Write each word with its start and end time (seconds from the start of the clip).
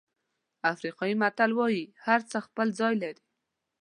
افریقایي 0.73 1.15
متل 1.21 1.51
وایي 1.55 1.83
هرڅه 2.05 2.37
خپل 2.47 2.67
ځای 2.79 2.93
لري. 3.03 3.23